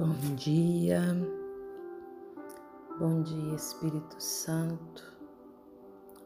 Bom 0.00 0.34
dia, 0.34 0.98
bom 2.98 3.20
dia 3.20 3.54
Espírito 3.54 4.18
Santo, 4.18 5.04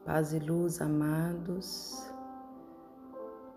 paz 0.04 0.32
e 0.32 0.38
luz, 0.38 0.80
amados, 0.80 2.08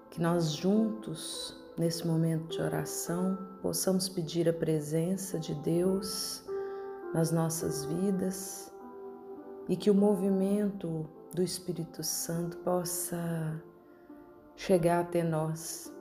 que 0.10 0.20
nós 0.20 0.54
juntos, 0.54 1.56
nesse 1.78 2.08
momento 2.08 2.48
de 2.48 2.60
oração, 2.60 3.38
possamos 3.62 4.10
pedir 4.10 4.50
a 4.50 4.54
presença 4.54 5.38
de 5.38 5.54
Deus 5.54 6.44
nas 7.14 7.32
nossas 7.32 7.86
vidas 7.86 8.74
e 9.70 9.76
que 9.76 9.92
o 9.92 9.94
movimento 9.94 11.08
do 11.32 11.44
Espírito 11.44 12.04
Santo 12.04 12.58
possa 12.58 13.62
chegar 14.56 15.02
até 15.02 15.24
nós, 15.24 15.94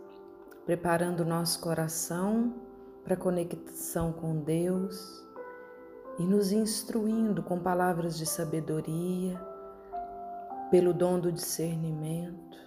preparando 0.64 1.20
o 1.20 1.26
nosso 1.26 1.60
coração 1.60 2.64
para 3.06 3.16
conexão 3.16 4.12
com 4.12 4.40
Deus 4.40 5.24
e 6.18 6.24
nos 6.24 6.50
instruindo 6.50 7.40
com 7.40 7.56
palavras 7.56 8.18
de 8.18 8.26
sabedoria, 8.26 9.40
pelo 10.72 10.92
dom 10.92 11.20
do 11.20 11.30
discernimento, 11.30 12.58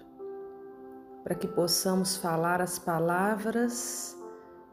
para 1.25 1.35
que 1.35 1.45
possamos 1.45 2.15
falar 2.15 2.61
as 2.61 2.79
palavras 2.79 4.17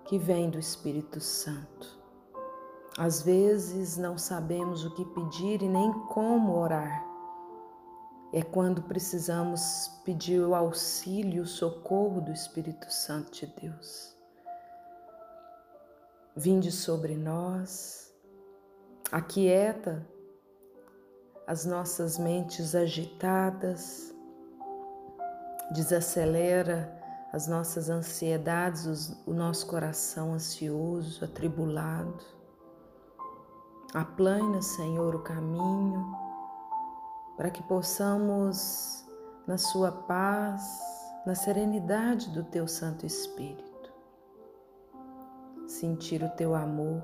que 0.04 0.16
vêm 0.16 0.48
do 0.48 0.58
Espírito 0.60 1.18
Santo. 1.18 1.98
Às 2.96 3.22
vezes 3.22 3.96
não 3.96 4.16
sabemos 4.16 4.84
o 4.84 4.94
que 4.94 5.04
pedir 5.04 5.62
e 5.62 5.68
nem 5.68 5.92
como 6.06 6.56
orar. 6.56 7.04
É 8.32 8.40
quando 8.40 8.82
precisamos 8.82 9.90
pedir 10.04 10.40
o 10.40 10.54
auxílio, 10.54 11.42
o 11.42 11.46
socorro 11.46 12.20
do 12.20 12.30
Espírito 12.30 12.88
Santo 12.88 13.32
de 13.32 13.46
Deus. 13.60 14.15
Vinde 16.36 16.70
sobre 16.70 17.16
nós, 17.16 18.14
aquieta 19.10 20.06
as 21.46 21.64
nossas 21.64 22.18
mentes 22.18 22.74
agitadas, 22.74 24.14
desacelera 25.72 26.94
as 27.32 27.46
nossas 27.48 27.88
ansiedades, 27.88 29.16
o 29.26 29.32
nosso 29.32 29.66
coração 29.66 30.34
ansioso, 30.34 31.24
atribulado. 31.24 32.24
Aplana, 33.94 34.60
Senhor, 34.60 35.14
o 35.14 35.22
caminho 35.22 36.04
para 37.36 37.50
que 37.50 37.62
possamos, 37.62 39.04
na 39.46 39.58
Sua 39.58 39.92
paz, 39.92 40.62
na 41.24 41.34
serenidade 41.34 42.30
do 42.30 42.44
Teu 42.44 42.66
Santo 42.66 43.04
Espírito, 43.04 43.65
sentir 45.66 46.22
o 46.22 46.28
teu 46.30 46.54
amor, 46.54 47.02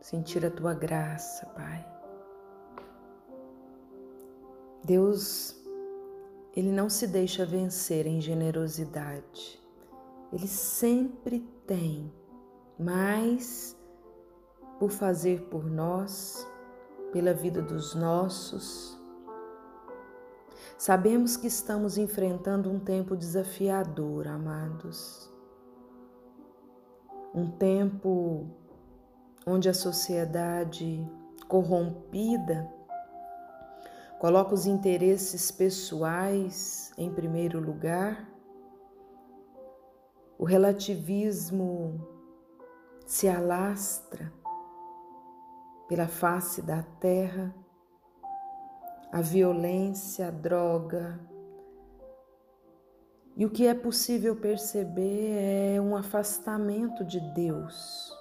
sentir 0.00 0.44
a 0.44 0.50
tua 0.50 0.74
graça, 0.74 1.46
Pai. 1.46 1.86
Deus, 4.84 5.56
Ele 6.54 6.70
não 6.70 6.90
se 6.90 7.06
deixa 7.06 7.46
vencer 7.46 8.06
em 8.06 8.20
generosidade. 8.20 9.62
Ele 10.32 10.48
sempre 10.48 11.40
tem 11.66 12.12
mais 12.78 13.76
por 14.78 14.90
fazer 14.90 15.42
por 15.42 15.64
nós, 15.64 16.46
pela 17.12 17.32
vida 17.32 17.62
dos 17.62 17.94
nossos. 17.94 19.00
Sabemos 20.76 21.36
que 21.36 21.46
estamos 21.46 21.96
enfrentando 21.96 22.70
um 22.70 22.80
tempo 22.80 23.16
desafiador, 23.16 24.26
amados 24.26 25.33
um 27.34 27.50
tempo 27.50 28.46
onde 29.44 29.68
a 29.68 29.74
sociedade 29.74 31.04
corrompida 31.48 32.72
coloca 34.20 34.54
os 34.54 34.66
interesses 34.66 35.50
pessoais 35.50 36.92
em 36.96 37.12
primeiro 37.12 37.60
lugar, 37.60 38.30
o 40.38 40.44
relativismo 40.44 42.00
se 43.04 43.28
alastra 43.28 44.32
pela 45.88 46.06
face 46.06 46.62
da 46.62 46.82
terra, 46.82 47.54
a 49.12 49.20
violência, 49.20 50.28
a 50.28 50.30
droga, 50.30 51.20
e 53.36 53.44
o 53.44 53.50
que 53.50 53.66
é 53.66 53.74
possível 53.74 54.36
perceber 54.36 55.74
é 55.76 55.80
um 55.80 55.96
afastamento 55.96 57.04
de 57.04 57.20
Deus 57.34 58.12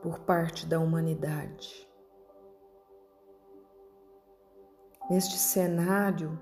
por 0.00 0.20
parte 0.20 0.64
da 0.66 0.78
humanidade. 0.78 1.88
Neste 5.10 5.36
cenário, 5.36 6.38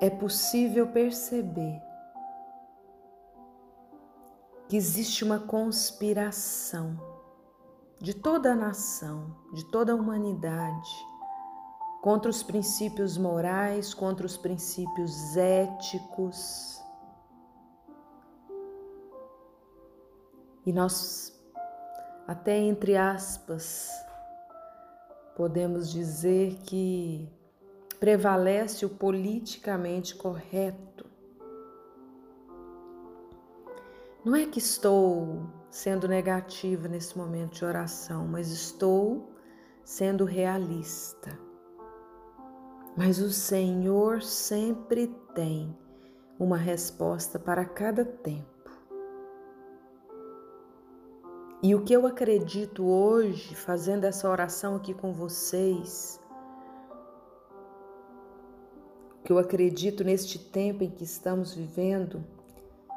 é 0.00 0.08
possível 0.08 0.86
perceber 0.88 1.82
que 4.68 4.76
existe 4.76 5.24
uma 5.24 5.40
conspiração 5.40 6.98
de 8.00 8.14
toda 8.14 8.52
a 8.52 8.56
nação, 8.56 9.36
de 9.52 9.64
toda 9.70 9.92
a 9.92 9.94
humanidade, 9.94 10.90
contra 12.00 12.30
os 12.30 12.42
princípios 12.42 13.18
morais, 13.18 13.92
contra 13.92 14.24
os 14.24 14.36
princípios 14.36 15.36
éticos. 15.36 16.80
E 20.64 20.72
nós, 20.72 21.38
até 22.26 22.56
entre 22.56 22.96
aspas, 22.96 23.90
podemos 25.34 25.90
dizer 25.90 26.56
que 26.64 27.28
prevalece 27.98 28.84
o 28.84 28.90
politicamente 28.90 30.14
correto. 30.14 31.06
Não 34.24 34.36
é 34.36 34.46
que 34.46 34.58
estou 34.58 35.46
sendo 35.70 36.06
negativa 36.06 36.86
nesse 36.86 37.16
momento 37.16 37.54
de 37.54 37.64
oração, 37.64 38.26
mas 38.26 38.50
estou 38.50 39.32
sendo 39.84 40.24
realista. 40.24 41.47
Mas 42.98 43.20
o 43.20 43.30
Senhor 43.30 44.22
sempre 44.22 45.06
tem 45.32 45.72
uma 46.36 46.56
resposta 46.56 47.38
para 47.38 47.64
cada 47.64 48.04
tempo. 48.04 48.72
E 51.62 51.76
o 51.76 51.84
que 51.84 51.92
eu 51.92 52.08
acredito 52.08 52.84
hoje, 52.84 53.54
fazendo 53.54 54.02
essa 54.02 54.28
oração 54.28 54.74
aqui 54.74 54.92
com 54.92 55.12
vocês, 55.12 56.18
que 59.22 59.32
eu 59.32 59.38
acredito 59.38 60.02
neste 60.02 60.36
tempo 60.36 60.82
em 60.82 60.90
que 60.90 61.04
estamos 61.04 61.54
vivendo, 61.54 62.24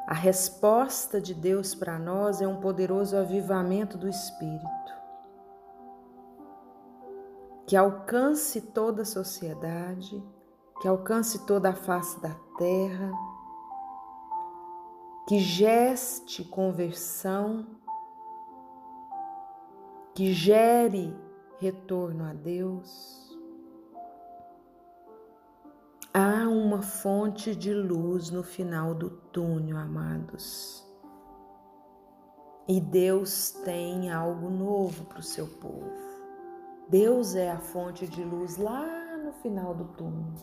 a 0.08 0.16
resposta 0.16 1.22
de 1.22 1.36
Deus 1.36 1.76
para 1.76 2.00
nós 2.00 2.42
é 2.42 2.48
um 2.48 2.60
poderoso 2.60 3.16
avivamento 3.16 4.00
do 4.00 4.10
Espírito 4.10 4.81
que 7.72 7.78
alcance 7.78 8.60
toda 8.60 9.04
a 9.04 9.06
sociedade, 9.06 10.22
que 10.82 10.90
alcance 10.90 11.46
toda 11.46 11.70
a 11.70 11.74
face 11.74 12.20
da 12.20 12.36
terra, 12.58 13.10
que 15.26 15.40
geste 15.40 16.44
conversão, 16.44 17.66
que 20.14 20.34
gere 20.34 21.18
retorno 21.62 22.26
a 22.26 22.34
Deus. 22.34 23.40
Há 26.14 26.50
uma 26.50 26.82
fonte 26.82 27.56
de 27.56 27.74
luz 27.74 28.30
no 28.30 28.44
final 28.44 28.94
do 28.94 29.10
túnel, 29.10 29.78
amados. 29.78 30.86
E 32.68 32.82
Deus 32.82 33.52
tem 33.64 34.12
algo 34.12 34.50
novo 34.50 35.06
para 35.06 35.20
o 35.20 35.24
seu 35.24 35.48
povo. 35.48 36.11
Deus 36.92 37.36
é 37.36 37.50
a 37.50 37.58
fonte 37.58 38.06
de 38.06 38.22
luz 38.22 38.58
lá 38.58 38.86
no 39.24 39.32
final 39.32 39.74
do 39.74 39.86
túnel. 39.94 40.34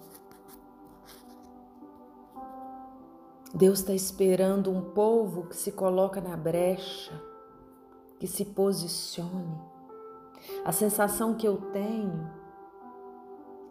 Deus 3.53 3.81
está 3.81 3.93
esperando 3.93 4.71
um 4.71 4.81
povo 4.81 5.47
que 5.47 5.55
se 5.55 5.71
coloca 5.71 6.23
na 6.23 6.39
brecha, 6.39 7.13
que 8.19 8.27
se 8.27 8.47
posicione. 8.47 9.61
A 10.65 10.73
sensação 10.73 11.35
que 11.35 11.47
eu 11.47 11.59
tenho 11.71 12.31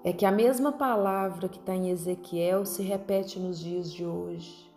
é 0.04 0.14
que 0.14 0.24
a 0.24 0.32
mesma 0.32 0.72
palavra 0.72 1.50
que 1.50 1.58
está 1.58 1.74
em 1.74 1.90
Ezequiel 1.90 2.64
se 2.64 2.84
repete 2.84 3.40
nos 3.40 3.58
dias 3.60 3.92
de 3.92 4.06
hoje. 4.06 4.72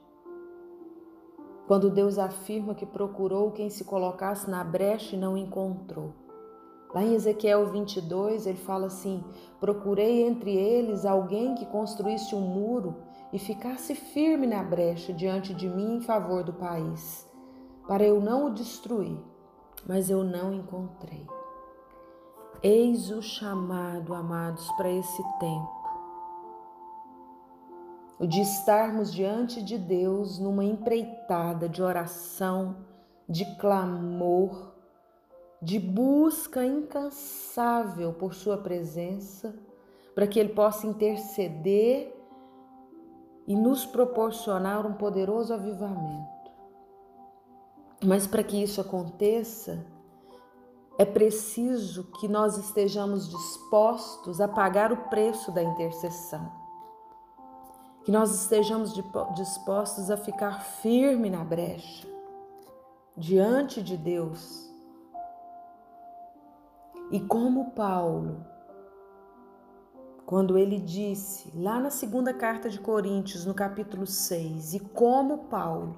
Quando 1.66 1.90
Deus 1.90 2.16
afirma 2.16 2.74
que 2.74 2.86
procurou 2.86 3.50
quem 3.50 3.68
se 3.68 3.84
colocasse 3.84 4.48
na 4.48 4.64
brecha 4.64 5.16
e 5.16 5.18
não 5.18 5.36
encontrou. 5.36 6.14
Lá 6.92 7.02
em 7.02 7.14
Ezequiel 7.14 7.66
22, 7.66 8.46
ele 8.46 8.58
fala 8.58 8.86
assim: 8.86 9.22
Procurei 9.60 10.24
entre 10.26 10.54
eles 10.54 11.06
alguém 11.06 11.54
que 11.54 11.66
construísse 11.66 12.34
um 12.34 12.40
muro 12.40 12.96
e 13.32 13.38
ficasse 13.38 13.94
firme 13.94 14.46
na 14.46 14.62
brecha 14.62 15.12
diante 15.12 15.54
de 15.54 15.68
mim 15.68 15.96
em 15.96 16.00
favor 16.00 16.42
do 16.42 16.52
país, 16.52 17.26
para 17.86 18.04
eu 18.04 18.20
não 18.20 18.46
o 18.46 18.54
destruir. 18.54 19.18
mas 19.86 20.10
eu 20.10 20.22
não 20.22 20.52
encontrei. 20.52 21.26
Eis 22.62 23.10
o 23.10 23.22
chamado, 23.22 24.14
amados, 24.14 24.70
para 24.72 24.90
esse 24.90 25.22
tempo. 25.38 25.80
O 28.18 28.26
de 28.26 28.42
estarmos 28.42 29.10
diante 29.10 29.62
de 29.62 29.78
Deus 29.78 30.38
numa 30.38 30.62
empreitada 30.62 31.66
de 31.66 31.82
oração, 31.82 32.76
de 33.26 33.46
clamor, 33.56 34.69
de 35.62 35.78
busca 35.78 36.64
incansável 36.64 38.12
por 38.14 38.34
Sua 38.34 38.56
presença, 38.56 39.54
para 40.14 40.26
que 40.26 40.38
Ele 40.38 40.50
possa 40.50 40.86
interceder 40.86 42.16
e 43.46 43.54
nos 43.54 43.84
proporcionar 43.84 44.86
um 44.86 44.94
poderoso 44.94 45.52
avivamento. 45.52 46.50
Mas 48.04 48.26
para 48.26 48.42
que 48.42 48.62
isso 48.62 48.80
aconteça, 48.80 49.84
é 50.98 51.04
preciso 51.04 52.04
que 52.18 52.28
nós 52.28 52.56
estejamos 52.56 53.28
dispostos 53.28 54.40
a 54.40 54.48
pagar 54.48 54.92
o 54.92 55.08
preço 55.08 55.52
da 55.52 55.62
intercessão. 55.62 56.50
Que 58.04 58.10
nós 58.10 58.34
estejamos 58.34 58.94
dispostos 59.34 60.10
a 60.10 60.16
ficar 60.16 60.62
firme 60.62 61.28
na 61.28 61.44
brecha, 61.44 62.08
diante 63.16 63.82
de 63.82 63.96
Deus. 63.96 64.69
E 67.10 67.18
como 67.18 67.72
Paulo, 67.72 68.46
quando 70.24 70.56
ele 70.56 70.78
disse 70.78 71.50
lá 71.56 71.80
na 71.80 71.90
segunda 71.90 72.32
carta 72.32 72.70
de 72.70 72.78
Coríntios, 72.78 73.44
no 73.44 73.52
capítulo 73.52 74.06
6, 74.06 74.74
e 74.74 74.78
como 74.78 75.46
Paulo, 75.46 75.96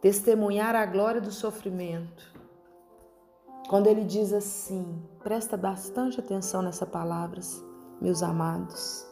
testemunhar 0.00 0.74
a 0.74 0.84
glória 0.84 1.20
do 1.20 1.30
sofrimento. 1.30 2.34
Quando 3.68 3.86
ele 3.86 4.04
diz 4.04 4.32
assim, 4.32 5.00
presta 5.22 5.56
bastante 5.56 6.18
atenção 6.18 6.60
nessas 6.60 6.88
palavras, 6.88 7.64
meus 8.00 8.24
amados. 8.24 9.06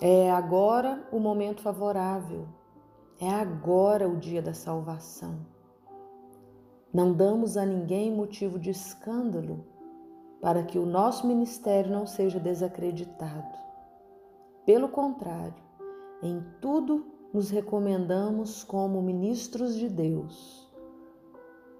É 0.00 0.32
agora 0.32 1.06
o 1.12 1.20
momento 1.20 1.62
favorável, 1.62 2.48
é 3.20 3.30
agora 3.30 4.08
o 4.08 4.16
dia 4.16 4.42
da 4.42 4.52
salvação. 4.52 5.51
Não 6.92 7.12
damos 7.12 7.56
a 7.56 7.64
ninguém 7.64 8.14
motivo 8.14 8.58
de 8.58 8.70
escândalo 8.70 9.64
para 10.42 10.62
que 10.62 10.78
o 10.78 10.84
nosso 10.84 11.26
ministério 11.26 11.90
não 11.90 12.06
seja 12.06 12.38
desacreditado. 12.38 13.56
Pelo 14.66 14.88
contrário, 14.88 15.54
em 16.22 16.44
tudo 16.60 17.06
nos 17.32 17.48
recomendamos 17.48 18.62
como 18.62 19.00
ministros 19.00 19.74
de 19.74 19.88
Deus, 19.88 20.70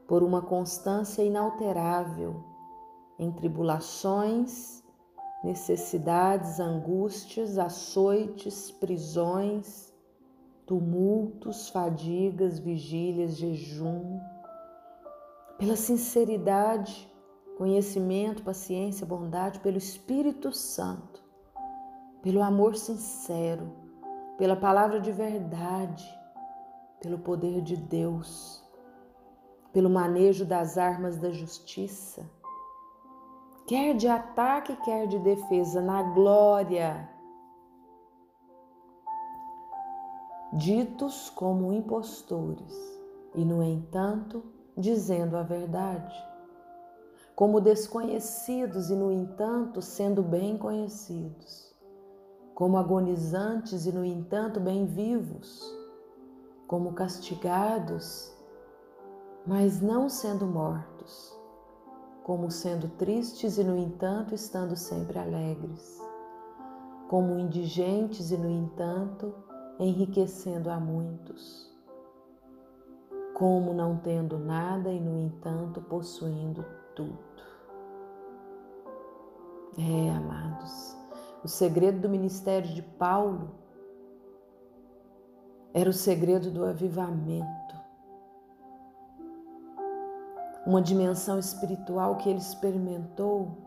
por 0.08 0.22
uma 0.22 0.40
constância 0.40 1.22
inalterável 1.22 2.42
em 3.18 3.30
tribulações, 3.30 4.82
necessidades, 5.44 6.58
angústias, 6.58 7.58
açoites, 7.58 8.70
prisões, 8.70 9.92
tumultos, 10.64 11.68
fadigas, 11.68 12.58
vigílias, 12.58 13.36
jejum, 13.36 14.18
pela 15.62 15.76
sinceridade, 15.76 17.08
conhecimento, 17.56 18.42
paciência, 18.42 19.06
bondade, 19.06 19.60
pelo 19.60 19.78
Espírito 19.78 20.50
Santo, 20.50 21.22
pelo 22.20 22.42
amor 22.42 22.74
sincero 22.74 23.72
pela 24.36 24.56
palavra 24.56 25.00
de 25.00 25.12
verdade, 25.12 26.04
pelo 27.00 27.16
poder 27.16 27.60
de 27.60 27.76
Deus, 27.76 28.68
pelo 29.72 29.88
manejo 29.88 30.44
das 30.44 30.76
armas 30.76 31.16
da 31.18 31.30
justiça, 31.30 32.28
quer 33.64 33.94
de 33.94 34.08
ataque, 34.08 34.74
quer 34.84 35.06
de 35.06 35.20
defesa, 35.20 35.80
na 35.80 36.02
glória. 36.02 37.08
Ditos 40.54 41.30
como 41.30 41.72
impostores, 41.72 42.74
e 43.36 43.44
no 43.44 43.62
entanto, 43.62 44.51
dizendo 44.76 45.36
a 45.36 45.42
verdade. 45.42 46.14
Como 47.34 47.60
desconhecidos 47.60 48.90
e, 48.90 48.94
no 48.94 49.10
entanto, 49.10 49.80
sendo 49.80 50.22
bem 50.22 50.56
conhecidos 50.56 51.72
como 52.54 52.76
agonizantes 52.76 53.86
e, 53.86 53.92
no 53.92 54.04
entanto, 54.04 54.60
bem 54.60 54.86
vivos, 54.86 55.62
como 56.66 56.92
castigados, 56.92 58.32
mas 59.46 59.80
não 59.80 60.08
sendo 60.08 60.46
mortos, 60.46 61.36
como 62.22 62.50
sendo 62.50 62.88
tristes 62.90 63.58
e, 63.58 63.64
no 63.64 63.76
entanto, 63.76 64.34
estando 64.34 64.76
sempre 64.76 65.18
alegres, 65.18 66.00
como 67.08 67.38
indigentes 67.38 68.30
e, 68.30 68.36
no 68.36 68.48
entanto, 68.48 69.34
enriquecendo 69.80 70.70
a 70.70 70.78
muitos, 70.78 71.71
como 73.34 73.72
não 73.72 73.96
tendo 73.96 74.38
nada 74.38 74.90
e, 74.90 75.00
no 75.00 75.18
entanto, 75.18 75.80
possuindo 75.80 76.64
tudo. 76.94 77.18
É, 79.78 80.10
amados 80.10 81.02
o 81.44 81.48
segredo 81.48 82.00
do 82.00 82.08
ministério 82.08 82.72
de 82.72 82.82
Paulo 82.82 83.50
era 85.74 85.90
o 85.90 85.92
segredo 85.92 86.50
do 86.50 86.64
avivamento. 86.64 87.82
Uma 90.64 90.80
dimensão 90.80 91.38
espiritual 91.38 92.16
que 92.16 92.28
ele 92.28 92.38
experimentou 92.38 93.58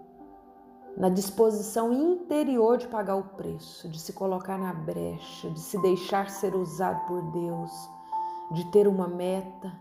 na 0.96 1.10
disposição 1.10 1.92
interior 1.92 2.78
de 2.78 2.88
pagar 2.88 3.18
o 3.18 3.24
preço, 3.36 3.90
de 3.90 4.00
se 4.00 4.14
colocar 4.14 4.58
na 4.58 4.74
brecha, 4.74 5.50
de 5.50 5.60
se 5.60 5.78
deixar 5.82 6.30
ser 6.30 6.56
usado 6.56 7.06
por 7.08 7.22
Deus, 7.34 7.90
de 8.52 8.66
ter 8.72 8.88
uma 8.88 9.08
meta. 9.08 9.74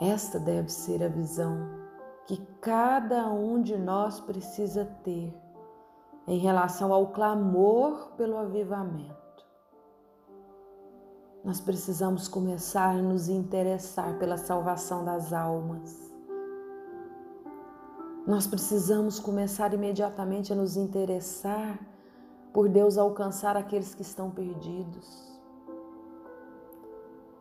Esta 0.00 0.38
deve 0.38 0.70
ser 0.70 1.02
a 1.02 1.08
visão 1.08 1.82
que 2.26 2.36
cada 2.60 3.28
um 3.28 3.62
de 3.62 3.76
nós 3.76 4.20
precisa 4.20 4.84
ter 5.04 5.34
em 6.26 6.38
relação 6.38 6.92
ao 6.92 7.08
clamor 7.08 8.12
pelo 8.16 8.36
avivamento. 8.36 9.22
Nós 11.44 11.60
precisamos 11.60 12.28
começar 12.28 12.90
a 12.90 13.02
nos 13.02 13.28
interessar 13.28 14.16
pela 14.18 14.36
salvação 14.36 15.04
das 15.04 15.32
almas. 15.32 16.12
Nós 18.24 18.46
precisamos 18.46 19.18
começar 19.18 19.74
imediatamente 19.74 20.52
a 20.52 20.56
nos 20.56 20.76
interessar 20.76 21.80
por 22.52 22.68
Deus 22.68 22.98
alcançar 22.98 23.56
aqueles 23.56 23.94
que 23.94 24.02
estão 24.02 24.30
perdidos. 24.30 25.32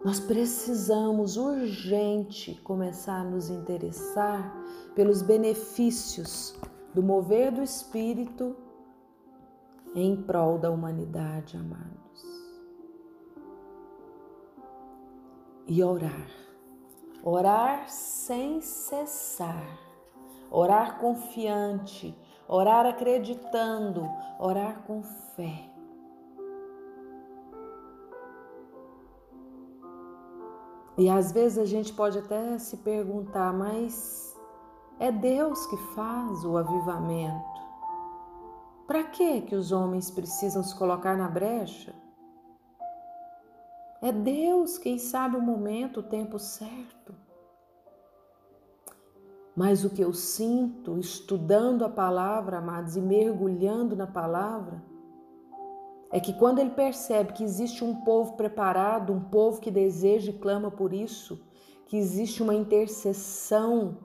Nós 0.04 0.20
precisamos 0.20 1.38
urgente 1.38 2.60
começar 2.64 3.22
a 3.22 3.24
nos 3.24 3.50
interessar 3.50 4.52
pelos 4.96 5.22
benefícios 5.22 6.56
do 6.94 7.04
mover 7.04 7.52
do 7.52 7.62
Espírito 7.62 8.56
em 9.94 10.16
prol 10.16 10.58
da 10.58 10.72
humanidade, 10.72 11.56
amados. 11.56 11.92
E 15.68 15.84
orar. 15.84 16.30
Orar 17.24 17.88
sem 17.90 18.60
cessar. 18.62 19.78
Orar 20.50 21.00
confiante. 21.00 22.18
Orar 22.52 22.86
acreditando. 22.86 24.08
Orar 24.38 24.84
com 24.86 25.02
fé. 25.02 25.72
E 30.98 31.10
às 31.10 31.32
vezes 31.32 31.58
a 31.58 31.66
gente 31.66 31.94
pode 31.94 32.20
até 32.20 32.58
se 32.60 32.76
perguntar, 32.76 33.54
mas 33.54 34.38
é 35.00 35.12
Deus 35.14 35.66
que 35.66 35.78
faz 35.96 36.44
o 36.44 36.58
avivamento. 36.58 37.62
Para 38.86 39.06
que 39.06 39.42
que 39.44 39.56
os 39.56 39.72
homens 39.72 40.12
precisam 40.12 40.62
se 40.62 40.78
colocar 40.78 41.16
na 41.16 41.30
brecha? 41.30 41.96
É 44.02 44.12
Deus 44.12 44.78
quem 44.78 45.00
sabe 45.00 45.38
o 45.38 45.42
momento, 45.42 46.02
o 46.02 46.04
tempo 46.04 46.38
certo. 46.38 47.01
Mas 49.56 49.84
o 49.84 49.90
que 49.90 50.02
eu 50.02 50.14
sinto 50.14 50.98
estudando 50.98 51.84
a 51.84 51.90
palavra, 51.90 52.58
amados, 52.60 52.96
e 52.96 53.02
mergulhando 53.02 53.96
na 53.96 54.08
palavra, 54.08 54.82
é 56.12 56.20
que 56.20 56.34
quando 56.34 56.60
ele 56.60 56.72
percebe 56.72 57.34
que 57.34 57.44
existe 57.44 57.84
um 57.84 57.96
povo 58.04 58.34
preparado, 58.34 59.14
um 59.14 59.20
povo 59.20 59.62
que 59.62 59.72
deseja 59.72 60.32
e 60.32 60.38
clama 60.38 60.70
por 60.70 60.94
isso, 60.94 61.42
que 61.86 61.98
existe 61.98 62.42
uma 62.42 62.56
intercessão 62.56 63.98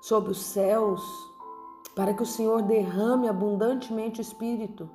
sobre 0.00 0.30
os 0.30 0.42
céus, 0.42 1.02
para 1.94 2.14
que 2.14 2.22
o 2.22 2.26
Senhor 2.26 2.62
derrame 2.62 3.28
abundantemente 3.28 4.20
o 4.20 4.22
Espírito, 4.22 4.88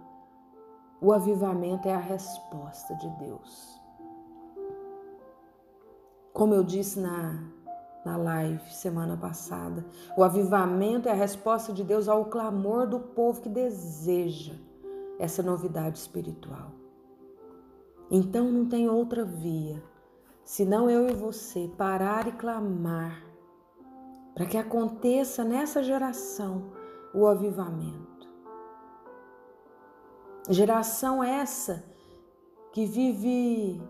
o 1.02 1.12
avivamento 1.12 1.88
é 1.88 1.94
a 1.94 2.00
resposta 2.00 2.96
de 2.96 3.10
Deus. 3.20 3.80
Como 6.34 6.54
eu 6.54 6.64
disse 6.64 7.00
na, 7.00 7.44
na 8.06 8.16
live 8.16 8.72
semana 8.72 9.18
passada, 9.18 9.84
o 10.16 10.24
avivamento 10.24 11.10
é 11.10 11.12
a 11.12 11.16
resposta 11.16 11.74
de 11.74 11.84
Deus 11.84 12.08
ao 12.08 12.26
clamor 12.26 12.88
do 12.88 13.00
povo 13.00 13.42
que 13.42 13.50
deseja 13.50 14.54
essa 15.20 15.42
novidade 15.42 15.98
espiritual. 15.98 16.72
Então 18.12 18.52
não 18.52 18.68
tem 18.68 18.88
outra 18.88 19.26
via 19.26 19.82
senão 20.44 20.88
eu 20.88 21.10
e 21.10 21.14
você 21.14 21.68
parar 21.76 22.28
e 22.28 22.32
clamar 22.32 23.26
para 24.36 24.46
que 24.46 24.58
aconteça 24.58 25.44
nessa 25.44 25.82
geração 25.82 26.72
o 27.14 27.26
avivamento. 27.26 28.30
Geração 30.48 31.24
essa 31.24 31.84
que 32.72 32.86
vive 32.86 33.82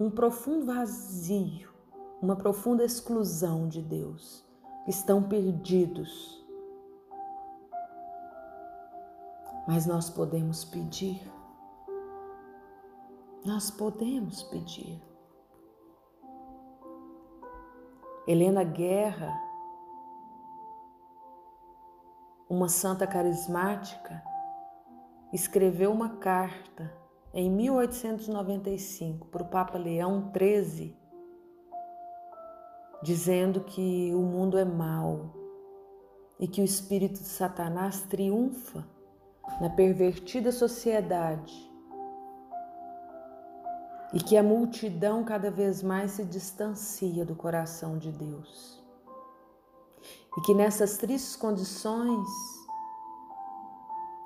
um 0.00 0.10
profundo 0.10 0.66
vazio, 0.66 1.69
uma 2.20 2.36
profunda 2.36 2.84
exclusão 2.84 3.66
de 3.66 3.80
Deus, 3.80 4.44
estão 4.86 5.22
perdidos. 5.22 6.44
Mas 9.66 9.86
nós 9.86 10.10
podemos 10.10 10.64
pedir, 10.64 11.22
nós 13.44 13.70
podemos 13.70 14.42
pedir. 14.44 15.00
Helena 18.26 18.62
Guerra, 18.62 19.32
uma 22.48 22.68
santa 22.68 23.06
carismática, 23.06 24.22
escreveu 25.32 25.90
uma 25.90 26.16
carta 26.16 26.92
em 27.32 27.50
1895 27.50 29.28
para 29.28 29.42
o 29.42 29.48
Papa 29.48 29.78
Leão 29.78 30.30
XIII, 30.36 30.99
dizendo 33.02 33.60
que 33.60 34.12
o 34.14 34.20
mundo 34.20 34.58
é 34.58 34.64
mau 34.64 35.34
e 36.38 36.46
que 36.46 36.60
o 36.60 36.64
espírito 36.64 37.20
de 37.20 37.28
Satanás 37.28 38.02
triunfa 38.02 38.86
na 39.60 39.70
pervertida 39.70 40.52
sociedade 40.52 41.70
e 44.12 44.18
que 44.18 44.36
a 44.36 44.42
multidão 44.42 45.24
cada 45.24 45.50
vez 45.50 45.82
mais 45.82 46.12
se 46.12 46.24
distancia 46.24 47.24
do 47.24 47.34
coração 47.34 47.96
de 47.96 48.10
Deus. 48.10 48.82
E 50.36 50.40
que 50.42 50.54
nessas 50.54 50.96
tristes 50.96 51.36
condições 51.36 52.28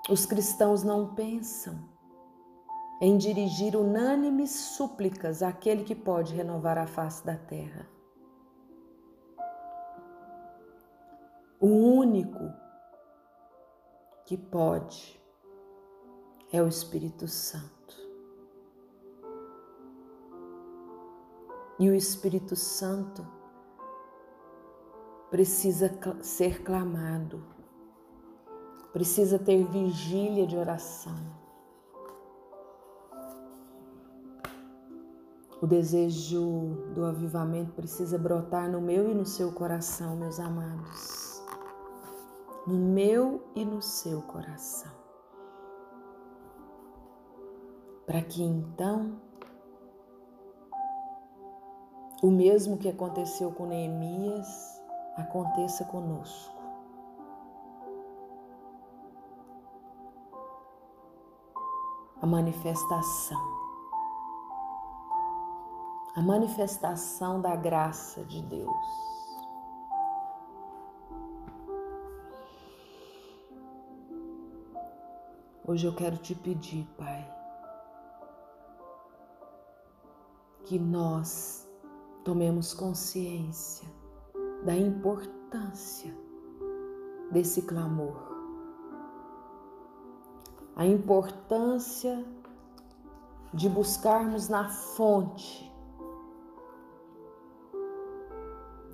os 0.09 0.26
cristãos 0.26 0.83
não 0.83 1.14
pensam 1.14 1.78
em 3.00 3.16
dirigir 3.16 3.76
unânimes 3.76 4.50
súplicas 4.50 5.43
àquele 5.43 5.85
que 5.85 5.95
pode 5.95 6.35
renovar 6.35 6.78
a 6.78 6.87
face 6.87 7.25
da 7.25 7.37
terra. 7.37 7.93
O 11.64 11.68
único 11.68 12.52
que 14.26 14.37
pode 14.37 15.18
é 16.52 16.61
o 16.61 16.68
Espírito 16.68 17.26
Santo. 17.26 17.97
E 21.78 21.88
o 21.88 21.94
Espírito 21.94 22.54
Santo 22.54 23.26
precisa 25.30 25.90
ser 26.21 26.62
clamado, 26.62 27.42
precisa 28.92 29.38
ter 29.38 29.64
vigília 29.64 30.47
de 30.47 30.59
oração 30.59 31.44
O 35.64 35.66
desejo 35.66 36.92
do 36.94 37.06
avivamento 37.06 37.73
precisa 37.73 38.18
brotar 38.18 38.71
no 38.71 38.83
meu 38.83 39.11
e 39.11 39.14
no 39.14 39.25
seu 39.25 39.50
coração, 39.50 40.14
meus 40.14 40.38
amados. 40.38 41.33
No 42.66 42.75
meu 42.75 43.42
e 43.54 43.64
no 43.64 43.83
seu 43.83 44.23
coração. 44.23 44.92
Para 48.06 48.23
que 48.23 48.42
então 48.42 49.21
o 52.23 52.30
mesmo 52.30 52.78
que 52.78 52.88
aconteceu 52.88 53.52
com 53.52 53.66
Neemias 53.66 54.83
aconteça 55.16 55.85
conosco. 55.85 56.54
A 62.21 62.26
manifestação 62.26 63.54
a 66.14 66.23
manifestação 66.23 67.40
da 67.40 67.56
graça 67.56 68.25
de 68.25 68.40
Deus. 68.40 69.13
Hoje 75.66 75.87
eu 75.87 75.94
quero 75.94 76.18
te 76.18 76.35
pedir, 76.35 76.87
Pai, 76.99 77.26
que 80.64 80.78
nós 80.78 81.66
tomemos 82.23 82.75
consciência 82.75 83.88
da 84.62 84.76
importância 84.76 86.14
desse 87.30 87.62
clamor, 87.62 88.14
a 90.76 90.85
importância 90.85 92.23
de 93.54 93.66
buscarmos 93.68 94.50
na 94.50 94.68
fonte 94.68 95.73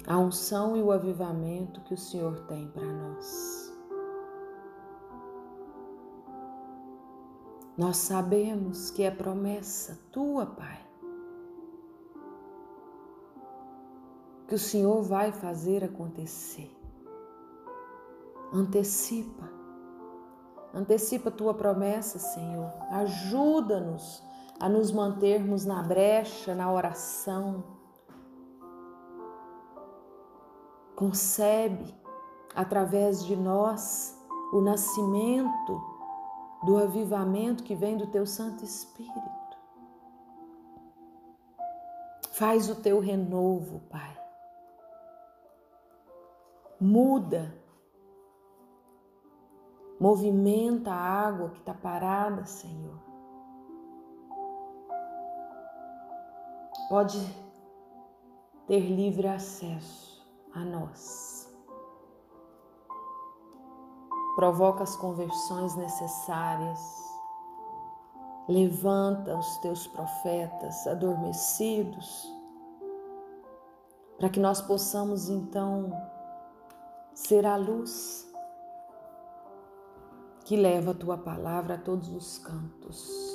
a 0.07 0.19
unção 0.19 0.77
e 0.77 0.83
o 0.83 0.91
avivamento 0.91 1.81
que 1.83 1.95
o 1.95 1.99
Senhor 1.99 2.41
tem 2.47 2.69
para 2.69 2.85
nós. 2.85 3.70
Nós 7.81 7.97
sabemos 7.97 8.91
que 8.91 9.03
é 9.03 9.11
promessa 9.11 9.99
tua, 10.13 10.45
Pai, 10.45 10.79
que 14.47 14.55
o 14.55 14.59
Senhor 14.59 15.01
vai 15.03 15.33
fazer 15.33 15.83
acontecer. 15.83 16.71
Antecipa, 18.53 19.49
antecipa 20.75 21.31
tua 21.31 21.55
promessa, 21.55 22.19
Senhor. 22.19 22.71
Ajuda-nos 22.91 24.23
a 24.61 24.69
nos 24.69 24.93
mantermos 24.93 25.65
na 25.65 25.83
brecha, 25.83 26.55
na 26.55 26.71
oração 26.71 27.65
concebe 30.95 31.95
através 32.55 33.25
de 33.25 33.35
nós 33.35 34.15
o 34.53 34.61
nascimento 34.61 36.00
do 36.63 36.77
avivamento 36.77 37.63
que 37.63 37.75
vem 37.75 37.97
do 37.97 38.07
teu 38.07 38.27
Santo 38.27 38.65
Espírito. 38.65 39.21
Faz 42.33 42.71
o 42.71 42.77
teu 42.77 43.01
renovo, 43.01 43.81
Pai. 43.91 44.19
Muda. 46.81 47.55
Movimenta 49.99 50.91
a 50.91 51.27
água 51.27 51.51
que 51.51 51.59
está 51.59 51.75
parada, 51.75 52.47
Senhor. 52.47 52.99
Pode 56.89 57.19
ter 58.67 58.81
livre 58.81 59.29
acesso 59.29 60.27
a 60.55 60.61
nós. 60.61 61.30
Provoca 64.37 64.83
as 64.83 64.97
conversões 64.97 65.75
necessárias. 65.77 66.79
Levanta 68.49 69.37
os 69.37 69.59
teus 69.59 69.87
profetas 69.87 70.87
adormecidos, 70.87 72.29
para 74.19 74.29
que 74.29 74.41
nós 74.41 74.61
possamos 74.61 75.29
então 75.29 75.93
ser 77.15 77.47
a 77.47 77.57
luz 77.57 78.29
que 80.45 80.57
leva 80.57 80.91
a 80.91 80.95
tua 80.95 81.17
palavra 81.17 81.75
a 81.75 81.79
todos 81.79 82.09
os 82.09 82.39
cantos. 82.39 83.31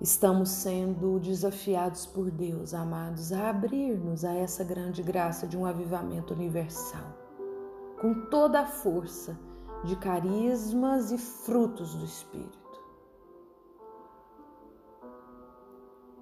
Estamos 0.00 0.50
sendo 0.50 1.18
desafiados 1.18 2.06
por 2.06 2.30
Deus, 2.30 2.72
amados, 2.72 3.32
a 3.32 3.50
abrir-nos 3.50 4.24
a 4.24 4.32
essa 4.32 4.62
grande 4.62 5.02
graça 5.02 5.44
de 5.44 5.56
um 5.56 5.66
avivamento 5.66 6.32
universal, 6.32 7.17
com 8.00 8.14
toda 8.26 8.60
a 8.60 8.66
força 8.66 9.38
de 9.84 9.96
carismas 9.96 11.10
e 11.12 11.18
frutos 11.18 11.94
do 11.94 12.04
Espírito. 12.04 12.58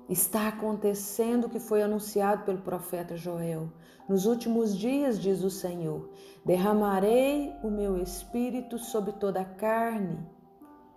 Está 0.08 0.48
acontecendo 0.48 1.46
o 1.46 1.50
que 1.50 1.58
foi 1.58 1.82
anunciado 1.82 2.44
pelo 2.44 2.60
profeta 2.60 3.16
Joel. 3.16 3.72
Nos 4.08 4.24
últimos 4.24 4.76
dias, 4.76 5.18
diz 5.20 5.42
o 5.42 5.50
Senhor, 5.50 6.08
derramarei 6.44 7.52
o 7.62 7.70
meu 7.70 8.00
espírito 8.00 8.78
sobre 8.78 9.12
toda 9.12 9.40
a 9.40 9.44
carne. 9.44 10.24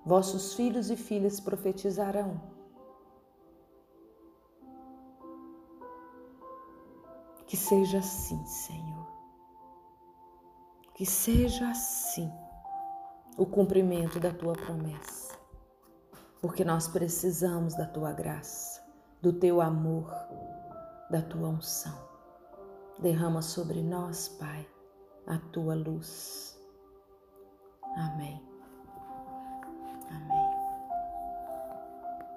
Vossos 0.06 0.54
filhos 0.54 0.92
e 0.92 0.96
filhas 0.96 1.40
profetizarão. 1.40 2.40
Que 7.48 7.58
seja 7.58 7.98
assim, 7.98 8.46
Senhor. 8.46 8.99
Que 11.00 11.06
seja 11.06 11.70
assim 11.70 12.30
o 13.38 13.46
cumprimento 13.46 14.20
da 14.20 14.34
tua 14.34 14.52
promessa, 14.52 15.34
porque 16.42 16.66
nós 16.66 16.90
precisamos 16.90 17.74
da 17.74 17.86
tua 17.86 18.12
graça, 18.12 18.84
do 19.22 19.32
teu 19.32 19.62
amor, 19.62 20.14
da 21.10 21.22
tua 21.22 21.48
unção. 21.48 21.98
Derrama 23.00 23.42
sobre 23.42 23.82
nós, 23.82 24.28
Pai, 24.28 24.68
a 25.26 25.38
tua 25.38 25.74
luz. 25.74 26.60
Amém. 27.96 28.49